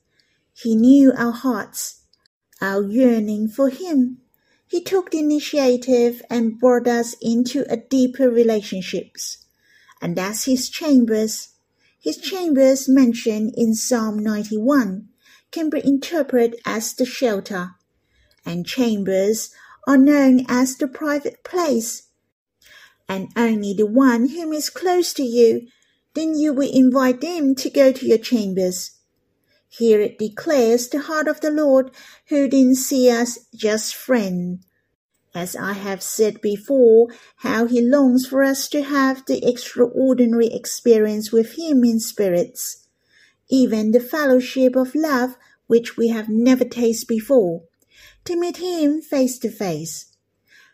he 0.54 0.76
knew 0.76 1.12
our 1.16 1.32
hearts, 1.32 2.02
our 2.61 2.85
yearning 2.85 3.49
for 3.49 3.68
Him. 3.71 4.18
He 4.66 4.82
took 4.82 5.11
the 5.11 5.18
initiative 5.18 6.23
and 6.30 6.59
brought 6.59 6.87
us 6.87 7.16
into 7.21 7.64
a 7.68 7.76
deeper 7.76 8.30
relationships. 8.30 9.38
And 10.00 10.16
that's 10.16 10.44
His 10.44 10.68
chambers. 10.68 11.54
His 11.99 12.16
chambers 12.16 12.88
mentioned 12.88 13.54
in 13.56 13.75
Psalm 13.75 14.18
91 14.18 15.09
can 15.50 15.71
be 15.71 15.85
interpreted 15.85 16.56
as 16.64 16.92
the 16.92 17.04
shelter, 17.04 17.73
and 18.44 18.66
chambers 18.66 19.50
are 19.87 19.99
known 19.99 20.45
as 20.49 20.77
the 20.77 20.89
private 20.89 21.45
place. 21.45 22.09
And 23.09 23.29
only 23.37 23.75
the 23.75 23.87
one 23.87 24.29
whom 24.29 24.53
is 24.53 24.71
close 24.71 25.12
to 25.15 25.23
you, 25.23 25.69
then 26.15 26.39
you 26.39 26.53
will 26.53 26.71
invite 26.73 27.21
them 27.21 27.55
to 27.57 27.71
go 27.71 27.93
to 27.93 28.07
your 28.07 28.19
chambers 28.19 28.93
here 29.73 30.03
it 30.03 30.19
declares 30.19 30.89
the 30.89 31.01
heart 31.01 31.29
of 31.29 31.41
the 31.41 31.51
Lord, 31.51 31.93
who 32.27 32.47
didn't 32.47 32.75
see 32.75 33.11
us 33.11 33.39
just 33.55 33.95
friend. 33.95 34.59
As 35.35 35.57
I 35.57 35.73
have 35.73 36.03
said 36.03 36.43
before, 36.43 37.09
how 37.37 37.65
he 37.65 37.81
longs 37.81 38.27
for 38.27 38.43
us 38.43 38.69
to 38.69 38.83
have 38.83 39.25
the 39.25 39.49
extraordinary 39.49 40.49
experience 40.49 41.33
with 41.33 41.57
him 41.59 41.85
in 41.85 42.01
spirits, 42.01 42.87
even 43.49 43.93
the 43.93 44.01
fellowship 44.01 44.77
of 44.77 44.95
love 44.95 45.37
which 45.69 45.97
we 45.97 46.09
have 46.09 46.29
never 46.29 46.67
tasted 46.67 47.09
before, 47.09 47.62
to 48.25 48.38
meet 48.38 48.59
him 48.59 49.00
face 49.00 49.38
to 49.41 49.50
face. 49.50 50.17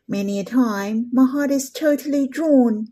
Many 0.07 0.39
a 0.41 0.45
time 0.45 1.11
my 1.13 1.27
heart 1.27 1.51
is 1.51 1.71
totally 1.71 2.27
drawn. 2.27 2.89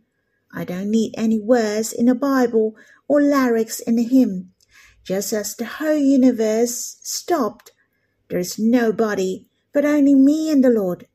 I 0.53 0.65
don't 0.65 0.91
need 0.91 1.15
any 1.17 1.41
words 1.41 1.93
in 1.93 2.07
the 2.07 2.15
Bible 2.15 2.77
or 3.09 3.21
lyrics 3.21 3.81
in 3.81 3.99
a 3.99 4.03
hymn 4.03 4.53
just 5.07 5.33
as 5.33 5.55
the 5.55 5.65
whole 5.65 5.97
universe 5.97 6.99
stopped, 7.01 7.71
there 8.29 8.41
is 8.41 8.59
nobody 8.59 9.47
but 9.73 9.85
only 9.85 10.17
me 10.17 10.51
and 10.51 10.65
the 10.65 10.71
Lord. 10.71 11.07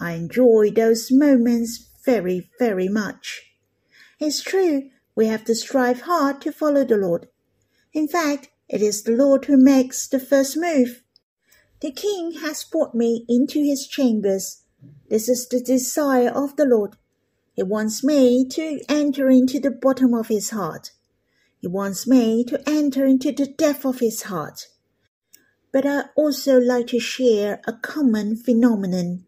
I 0.00 0.12
enjoy 0.12 0.70
those 0.70 1.12
moments 1.12 1.90
very, 2.06 2.48
very 2.58 2.88
much. 2.88 3.42
It's 4.18 4.42
true, 4.42 4.88
we 5.14 5.26
have 5.26 5.44
to 5.44 5.54
strive 5.54 6.02
hard 6.02 6.40
to 6.40 6.52
follow 6.52 6.84
the 6.84 6.96
Lord. 6.96 7.28
In 7.92 8.08
fact, 8.08 8.48
it 8.66 8.80
is 8.80 9.02
the 9.02 9.12
Lord 9.12 9.44
who 9.44 9.58
makes 9.58 10.08
the 10.08 10.18
first 10.18 10.56
move. 10.56 11.01
The 11.82 11.90
King 11.90 12.34
has 12.34 12.62
brought 12.62 12.94
me 12.94 13.24
into 13.28 13.60
his 13.60 13.88
chambers. 13.88 14.62
This 15.10 15.28
is 15.28 15.48
the 15.48 15.58
desire 15.58 16.28
of 16.28 16.54
the 16.54 16.64
Lord. 16.64 16.94
He 17.54 17.64
wants 17.64 18.04
me 18.04 18.46
to 18.50 18.80
enter 18.88 19.28
into 19.28 19.58
the 19.58 19.72
bottom 19.72 20.14
of 20.14 20.28
his 20.28 20.50
heart. 20.50 20.92
He 21.58 21.66
wants 21.66 22.06
me 22.06 22.44
to 22.44 22.62
enter 22.70 23.04
into 23.04 23.32
the 23.32 23.48
depth 23.48 23.84
of 23.84 23.98
his 23.98 24.22
heart. 24.22 24.68
But 25.72 25.84
I 25.84 26.04
also 26.14 26.60
like 26.60 26.86
to 26.88 27.00
share 27.00 27.60
a 27.66 27.72
common 27.72 28.36
phenomenon. 28.36 29.26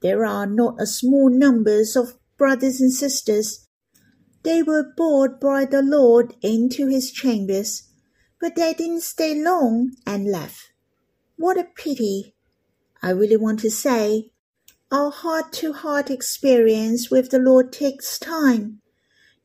There 0.00 0.24
are 0.24 0.46
not 0.46 0.80
a 0.80 0.86
small 0.86 1.28
numbers 1.28 1.94
of 1.94 2.16
brothers 2.38 2.80
and 2.80 2.90
sisters. 2.90 3.68
They 4.44 4.62
were 4.62 4.94
brought 4.96 5.38
by 5.38 5.66
the 5.66 5.82
Lord 5.82 6.36
into 6.40 6.86
his 6.86 7.12
chambers, 7.12 7.82
but 8.40 8.56
they 8.56 8.72
didn't 8.72 9.02
stay 9.02 9.34
long 9.34 9.90
and 10.06 10.24
left. 10.24 10.69
What 11.40 11.56
a 11.56 11.64
pity! 11.64 12.34
I 13.02 13.08
really 13.12 13.38
want 13.38 13.60
to 13.60 13.70
say, 13.70 14.30
our 14.92 15.10
heart 15.10 15.54
to 15.54 15.72
heart 15.72 16.10
experience 16.10 17.10
with 17.10 17.30
the 17.30 17.38
Lord 17.38 17.72
takes 17.72 18.18
time. 18.18 18.82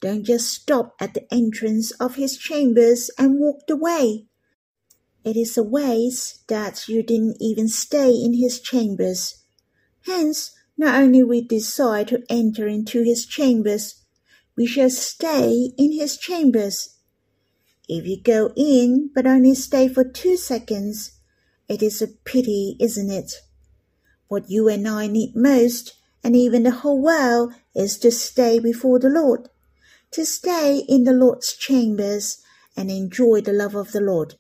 Don't 0.02 0.26
just 0.26 0.52
stop 0.52 0.98
at 1.00 1.14
the 1.14 1.26
entrance 1.34 1.92
of 1.92 2.16
his 2.16 2.38
chambers 2.38 3.10
and 3.18 3.40
walk 3.40 3.62
away. 3.70 4.26
It 5.24 5.38
is 5.38 5.58
a 5.58 5.64
waste 5.64 6.46
that 6.50 6.90
you 6.90 7.02
didn't 7.02 7.38
even 7.40 7.70
stay 7.70 8.12
in 8.12 8.34
his 8.34 8.60
chambers. 8.60 9.44
Hence, 10.06 10.52
not 10.78 11.02
only 11.02 11.24
we 11.24 11.40
desire 11.40 12.04
to 12.04 12.26
enter 12.30 12.68
into 12.68 13.04
his 13.04 13.26
chambers, 13.26 14.04
we 14.58 14.68
shall 14.68 14.90
stay 14.90 15.72
in 15.78 15.94
his 15.94 16.18
chambers. 16.18 16.98
If 17.88 18.06
you 18.06 18.22
go 18.22 18.52
in 18.58 19.12
but 19.16 19.26
only 19.26 19.56
stay 19.56 19.88
for 19.88 20.04
two 20.04 20.36
seconds, 20.36 21.15
it 21.68 21.82
is 21.82 22.02
a 22.02 22.08
pity, 22.08 22.78
isn't 22.80 23.12
it? 23.12 23.42
What 24.28 24.50
you 24.50 24.68
and 24.68 24.88
I 24.88 25.08
need 25.08 25.36
most, 25.36 25.94
and 26.24 26.36
even 26.36 26.64
the 26.64 26.72
whole 26.72 27.02
world, 27.02 27.54
is 27.76 27.98
to 28.00 28.12
stay 28.12 28.60
before 28.60 29.00
the 29.00 29.10
Lord 29.10 29.50
to 30.16 30.26
stay 30.26 30.78
in 30.88 31.04
the 31.04 31.12
Lord's 31.12 31.54
chambers 31.58 32.38
and 32.78 32.90
enjoy 32.90 33.42
the 33.42 33.52
love 33.52 33.76
of 33.76 33.92
the 33.92 34.00
Lord. 34.00 34.36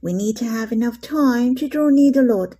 We 0.00 0.14
need 0.14 0.38
to 0.38 0.46
have 0.46 0.72
enough 0.72 1.02
time 1.02 1.54
to 1.56 1.68
draw 1.68 1.90
near 1.90 2.10
the 2.10 2.22
Lord. 2.22 2.56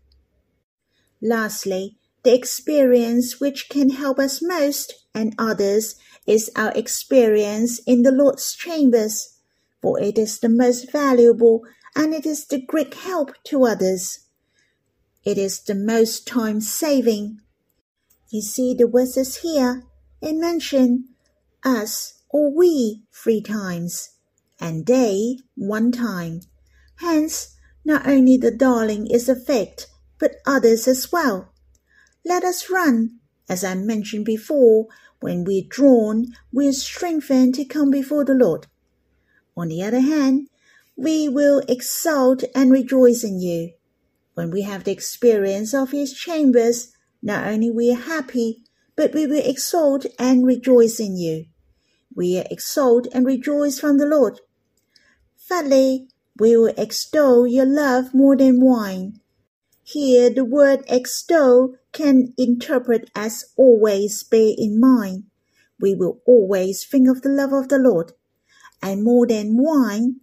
Lastly, 1.23 1.97
the 2.25 2.35
experience 2.35 3.41
which 3.41 3.71
can 3.71 3.89
help 3.89 4.19
us 4.19 4.43
most 4.43 4.93
and 5.15 5.35
others 5.39 5.97
is 6.27 6.51
our 6.55 6.73
experience 6.73 7.79
in 7.87 8.03
the 8.03 8.13
Lord's 8.13 8.55
chambers, 8.55 9.39
for 9.81 9.99
it 9.99 10.19
is 10.19 10.39
the 10.39 10.51
most 10.51 10.93
valuable 10.93 11.63
and 11.99 12.15
it 12.15 12.25
is 12.25 12.47
the 12.47 12.61
great 12.61 12.95
help 12.95 13.33
to 13.43 13.65
others. 13.65 14.21
It 15.25 15.37
is 15.37 15.59
the 15.59 15.75
most 15.75 16.29
time 16.29 16.61
saving. 16.61 17.41
You 18.31 18.41
see 18.41 18.73
the 18.73 18.87
verses 18.87 19.39
here, 19.39 19.83
it 20.23 20.37
mention 20.37 21.09
us 21.65 22.23
or 22.29 22.55
we 22.55 23.03
three 23.13 23.41
times, 23.41 24.11
and 24.61 24.87
they 24.87 25.39
one 25.57 25.91
time. 25.91 26.43
Hence, 27.01 27.57
not 27.85 28.07
only 28.07 28.37
the 28.37 28.53
darling 28.53 29.09
is 29.09 29.29
affected, 29.29 29.87
but 30.21 30.37
others 30.47 30.87
as 30.87 31.11
well. 31.11 31.53
Let 32.25 32.45
us 32.45 32.71
run, 32.71 33.19
as 33.49 33.65
I 33.65 33.75
mentioned 33.75 34.25
before, 34.25 34.87
when 35.19 35.43
we're 35.43 35.67
drawn, 35.69 36.27
we're 36.53 36.73
strengthened 36.73 37.57
to 37.57 37.65
come 37.65 37.91
before 37.91 38.25
the 38.25 38.35
Lord. 38.35 38.69
On 39.57 39.67
the 39.67 39.83
other 39.83 40.01
hand, 40.01 40.49
we 40.99 41.31
will 41.31 41.63
exult 41.69 42.45
and 42.55 42.71
rejoice 42.71 43.25
in 43.25 43.41
you. 43.41 43.73
When 44.35 44.51
we 44.51 44.63
have 44.63 44.85
the 44.85 44.93
experience 44.93 45.73
of 45.73 45.93
his 45.93 46.13
chambers, 46.13 46.93
not 47.23 47.47
only 47.47 47.71
we 47.71 47.91
are 47.91 47.97
happy, 48.15 48.65
but 48.97 49.15
we 49.15 49.27
will 49.27 49.43
exult 49.43 50.05
and 50.19 50.45
rejoice 50.45 51.01
in 51.01 51.17
you 51.17 51.47
we 52.19 52.37
are 52.37 52.45
exult 52.51 53.07
and 53.15 53.25
rejoice 53.25 53.79
from 53.79 53.97
the 53.97 54.05
Lord. 54.05 54.41
Thirdly, 55.39 56.09
we 56.37 56.57
will 56.57 56.75
extol 56.77 57.47
your 57.47 57.65
love 57.65 58.13
more 58.13 58.37
than 58.37 58.61
wine. 58.61 59.21
Here 59.85 60.29
the 60.29 60.45
word 60.45 60.83
extol 60.89 61.77
can 61.93 62.35
interpret 62.37 63.09
as 63.15 63.45
always 63.57 64.25
bear 64.25 64.53
in 64.59 64.81
mind. 64.81 65.25
We 65.81 65.95
will 65.95 66.21
always 66.27 66.85
think 66.85 67.09
of 67.09 67.23
the 67.23 67.29
love 67.29 67.53
of 67.53 67.69
the 67.69 67.79
Lord. 67.79 68.13
And 68.83 69.05
more 69.05 69.27
than 69.27 69.57
wine, 69.57 70.17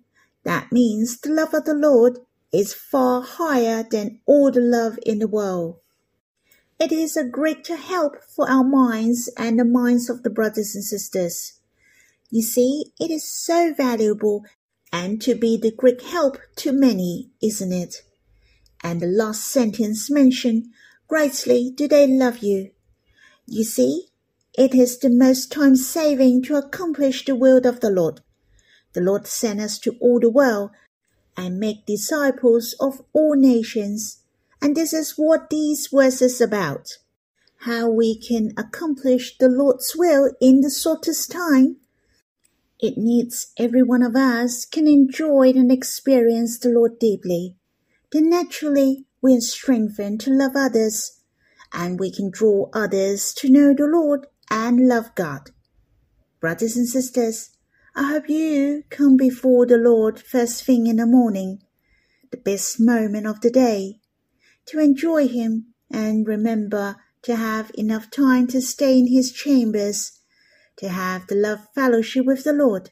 that 0.45 0.71
means 0.71 1.19
the 1.19 1.29
love 1.29 1.53
of 1.53 1.65
the 1.65 1.73
Lord 1.73 2.19
is 2.53 2.73
far 2.73 3.21
higher 3.21 3.83
than 3.83 4.21
all 4.25 4.51
the 4.51 4.61
love 4.61 4.97
in 5.05 5.19
the 5.19 5.27
world. 5.27 5.79
It 6.79 6.91
is 6.91 7.17
a 7.17 7.23
great 7.23 7.67
help 7.67 8.23
for 8.23 8.49
our 8.49 8.63
minds 8.63 9.29
and 9.37 9.59
the 9.59 9.65
minds 9.65 10.09
of 10.09 10.23
the 10.23 10.29
brothers 10.29 10.75
and 10.75 10.83
sisters. 10.83 11.59
You 12.29 12.41
see, 12.41 12.93
it 12.99 13.11
is 13.11 13.29
so 13.29 13.73
valuable 13.73 14.45
and 14.91 15.21
to 15.21 15.35
be 15.35 15.57
the 15.57 15.71
great 15.71 16.01
help 16.01 16.37
to 16.57 16.71
many, 16.71 17.31
isn't 17.41 17.73
it? 17.73 18.03
And 18.83 19.01
the 19.01 19.07
last 19.07 19.45
sentence 19.47 20.11
mentioned, 20.11 20.67
greatly 21.07 21.71
do 21.71 21.87
they 21.87 22.07
love 22.07 22.39
you. 22.39 22.71
You 23.47 23.63
see, 23.63 24.09
it 24.57 24.73
is 24.75 24.99
the 24.99 25.09
most 25.09 25.51
time 25.51 25.75
saving 25.75 26.43
to 26.43 26.55
accomplish 26.55 27.25
the 27.25 27.35
will 27.35 27.65
of 27.65 27.79
the 27.79 27.89
Lord. 27.89 28.21
The 28.95 29.01
Lord 29.01 29.27
sent 29.27 29.59
us 29.59 29.77
to 29.79 29.97
all 29.99 30.21
the 30.21 30.29
world 30.29 30.71
and 31.35 31.59
make 31.59 31.85
disciples 31.85 32.73
of 32.79 33.01
all 33.11 33.35
nations. 33.35 34.23
And 34.61 34.73
this 34.73 34.93
is 34.93 35.17
what 35.17 35.49
these 35.49 35.89
verses 35.91 36.39
about. 36.39 36.97
How 37.59 37.89
we 37.89 38.17
can 38.17 38.53
accomplish 38.57 39.37
the 39.37 39.49
Lord's 39.49 39.97
will 39.97 40.31
in 40.39 40.61
the 40.61 40.69
shortest 40.69 41.29
time. 41.29 41.75
It 42.79 42.97
needs 42.97 43.47
every 43.57 43.83
one 43.83 44.01
of 44.01 44.15
us 44.15 44.63
can 44.63 44.87
enjoy 44.87 45.49
and 45.49 45.73
experience 45.73 46.57
the 46.57 46.69
Lord 46.69 46.97
deeply. 46.97 47.57
Then 48.13 48.29
naturally 48.29 49.07
we 49.21 49.35
are 49.35 49.41
strengthened 49.41 50.21
to 50.21 50.29
love 50.31 50.55
others, 50.55 51.19
and 51.73 51.99
we 51.99 52.11
can 52.11 52.31
draw 52.31 52.69
others 52.71 53.33
to 53.39 53.49
know 53.49 53.73
the 53.73 53.87
Lord 53.87 54.27
and 54.49 54.87
love 54.87 55.13
God. 55.15 55.51
Brothers 56.39 56.77
and 56.77 56.87
sisters, 56.87 57.54
I 57.97 58.09
hope 58.09 58.27
you 58.27 58.83
come 58.89 59.15
before 59.15 59.65
the 59.65 59.77
Lord 59.77 60.19
first 60.19 60.65
thing 60.65 60.85
in 60.85 60.97
the 60.97 61.05
morning, 61.05 61.61
the 62.29 62.35
best 62.35 62.77
moment 62.77 63.25
of 63.25 63.39
the 63.39 63.49
day, 63.49 64.01
to 64.65 64.79
enjoy 64.79 65.29
Him 65.29 65.67
and 65.89 66.27
remember 66.27 66.97
to 67.21 67.37
have 67.37 67.71
enough 67.75 68.11
time 68.11 68.47
to 68.47 68.59
stay 68.59 68.99
in 68.99 69.07
His 69.07 69.31
chambers, 69.31 70.19
to 70.75 70.89
have 70.89 71.27
the 71.27 71.35
love 71.35 71.69
fellowship 71.73 72.25
with 72.25 72.43
the 72.43 72.51
Lord. 72.51 72.89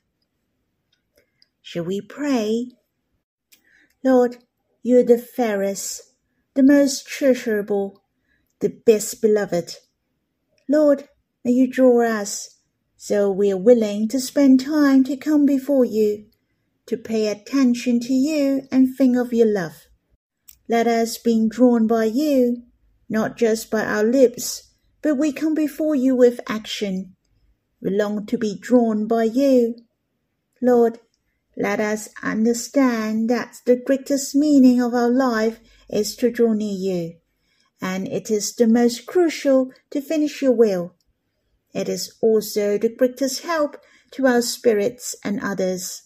Shall 1.62 1.84
we 1.84 2.00
pray? 2.00 2.70
Lord, 4.06 4.38
you 4.84 5.00
are 5.00 5.04
the 5.04 5.18
fairest, 5.18 6.14
the 6.54 6.64
most 6.64 7.06
treasurable, 7.06 8.04
the 8.62 8.70
best 8.70 9.22
beloved. 9.22 9.76
Lord, 10.70 11.10
may 11.44 11.52
you 11.52 11.70
draw 11.70 12.08
us 12.08 12.54
so 13.06 13.30
we 13.30 13.52
are 13.52 13.58
willing 13.58 14.08
to 14.08 14.18
spend 14.18 14.62
time 14.62 15.04
to 15.04 15.18
come 15.18 15.46
before 15.46 15.84
you, 15.84 16.24
to 16.86 16.96
pay 16.96 17.28
attention 17.28 18.00
to 18.00 18.14
you 18.14 18.62
and 18.72 18.96
think 18.96 19.18
of 19.18 19.34
your 19.34 19.46
love. 19.46 19.88
Let 20.70 20.88
us 20.88 21.18
be 21.18 21.50
drawn 21.50 21.86
by 21.86 22.06
you, 22.06 22.64
not 23.10 23.36
just 23.36 23.70
by 23.70 23.84
our 23.84 24.06
lips, 24.06 24.72
but 25.02 25.18
we 25.18 25.34
come 25.34 25.54
before 25.54 25.96
you 25.96 26.16
with 26.16 26.40
action. 26.48 27.18
We 27.82 27.90
long 27.90 28.26
to 28.28 28.38
be 28.38 28.58
drawn 28.58 29.06
by 29.06 29.26
you. 29.26 29.76
Lord, 30.62 31.00
let 31.58 31.82
us 31.82 32.08
understand 32.24 33.30
that 33.30 33.58
the 33.66 33.76
greatest 33.76 34.34
meaning 34.34 34.82
of 34.82 34.94
our 34.94 35.12
life 35.12 35.60
is 35.90 36.16
to 36.16 36.32
draw 36.32 36.54
near 36.54 36.74
you, 36.74 37.16
and 37.82 38.08
it 38.08 38.32
is 38.32 38.56
the 38.56 38.66
most 38.66 39.06
crucial 39.06 39.74
to 39.92 40.00
finish 40.00 40.42
your 40.42 40.54
will. 40.54 40.96
It 41.74 41.90
is 41.90 42.14
also 42.22 42.78
the 42.78 42.90
greatest 42.90 43.42
help 43.42 43.78
to 44.12 44.28
our 44.28 44.42
spirits 44.42 45.16
and 45.24 45.40
others. 45.42 46.04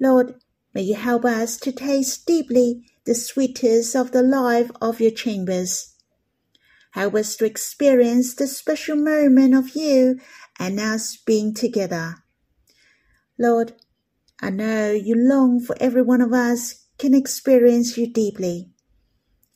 Lord, 0.00 0.34
may 0.74 0.82
you 0.82 0.96
help 0.96 1.24
us 1.24 1.56
to 1.58 1.72
taste 1.72 2.26
deeply 2.26 2.84
the 3.04 3.14
sweetness 3.14 3.94
of 3.94 4.10
the 4.10 4.22
life 4.22 4.70
of 4.80 5.00
your 5.00 5.12
chambers. 5.12 5.94
Help 6.92 7.14
us 7.14 7.36
to 7.36 7.44
experience 7.44 8.34
the 8.34 8.46
special 8.46 8.96
moment 8.96 9.54
of 9.54 9.76
you 9.76 10.18
and 10.58 10.80
us 10.80 11.16
being 11.16 11.54
together. 11.54 12.16
Lord, 13.38 13.74
I 14.40 14.50
know 14.50 14.90
you 14.90 15.14
long 15.16 15.60
for 15.60 15.76
every 15.80 16.02
one 16.02 16.20
of 16.20 16.32
us 16.32 16.86
can 16.98 17.14
experience 17.14 17.96
you 17.96 18.12
deeply. 18.12 18.70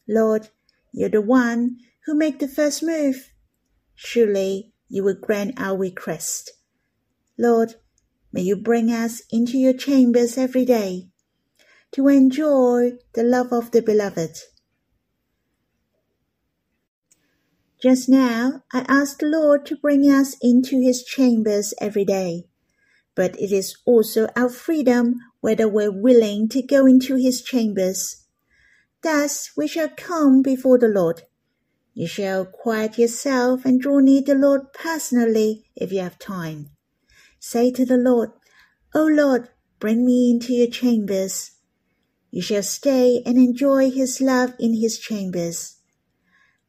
Lord, 0.09 0.48
you're 0.92 1.09
the 1.09 1.20
one 1.20 1.78
who 2.07 2.14
make 2.14 2.38
the 2.38 2.48
first 2.48 2.83
move. 2.83 3.33
Surely 3.94 4.72
you 4.88 5.05
will 5.05 5.14
grant 5.14 5.61
our 5.61 5.77
request. 5.77 6.53
Lord, 7.38 7.74
may 8.33 8.42
you 8.42 8.57
bring 8.57 8.90
us 8.90 9.22
into 9.31 9.59
your 9.59 9.74
chambers 9.74 10.37
every 10.37 10.64
day 10.64 11.09
to 11.92 12.09
enjoy 12.09 12.92
the 13.14 13.22
love 13.22 13.53
of 13.53 13.70
the 13.70 13.83
beloved. 13.83 14.38
Just 17.81 18.09
now, 18.09 18.64
I 18.72 18.85
asked 18.88 19.20
the 19.20 19.27
Lord 19.27 19.64
to 19.66 19.77
bring 19.77 20.11
us 20.11 20.37
into 20.42 20.81
his 20.81 21.05
chambers 21.05 21.72
every 21.81 22.05
day, 22.05 22.48
but 23.14 23.38
it 23.40 23.53
is 23.53 23.77
also 23.85 24.29
our 24.35 24.48
freedom 24.48 25.14
whether 25.40 25.68
we're 25.68 25.92
willing 25.92 26.48
to 26.48 26.62
go 26.62 26.87
into 26.87 27.14
his 27.14 27.40
chambers. 27.40 28.24
Thus 29.03 29.53
we 29.57 29.68
shall 29.68 29.90
come 29.96 30.42
before 30.42 30.79
the 30.79 30.88
Lord 30.88 31.22
you 31.94 32.07
shall 32.07 32.44
quiet 32.44 32.98
yourself 32.98 33.64
and 33.64 33.81
draw 33.81 33.98
near 33.98 34.22
the 34.22 34.35
Lord 34.35 34.72
personally 34.72 35.70
if 35.74 35.92
you 35.92 36.01
have 36.01 36.18
time. 36.18 36.70
Say 37.40 37.70
to 37.72 37.85
the 37.85 37.96
Lord, 37.96 38.31
O 38.94 39.05
Lord, 39.05 39.48
bring 39.79 40.05
me 40.05 40.31
into 40.31 40.53
your 40.53 40.68
chambers. 40.68 41.53
You 42.31 42.42
shall 42.42 42.62
stay 42.62 43.22
and 43.24 43.37
enjoy 43.37 43.90
his 43.90 44.20
love 44.20 44.55
in 44.59 44.74
his 44.74 44.98
chambers. 44.98 45.77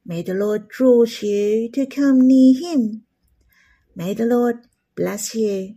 May 0.06 0.22
the 0.22 0.34
Lord 0.34 0.70
draw 0.70 1.04
you 1.04 1.70
to 1.72 1.86
come 1.86 2.22
near 2.22 2.60
him. 2.60 3.04
May 3.96 4.14
the 4.14 4.26
Lord 4.26 4.68
bless 4.96 5.36
you. 5.36 5.76